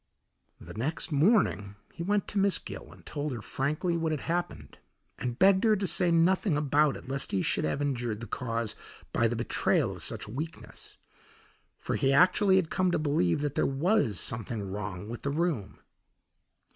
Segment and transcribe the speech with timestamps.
[0.59, 4.79] The next morning he went to Miss Gill and told her frankly what had happened,
[5.19, 8.75] and begged her to say nothing about it lest he should have injured the cause
[9.13, 10.97] by the betrayal of such weakness,
[11.77, 15.77] for he actually had come to believe that there was something wrong with the room.